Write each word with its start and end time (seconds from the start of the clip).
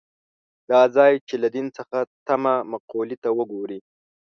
دا 0.69 0.81
ځای 0.95 1.13
چې 1.27 1.35
له 1.43 1.47
دین 1.55 1.67
څخه 1.77 1.97
تمه 2.27 2.53
مقولې 2.71 3.15
ته 3.23 3.29
وګوري. 3.37 3.79